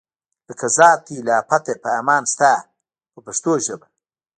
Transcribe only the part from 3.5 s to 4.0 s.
ژبه.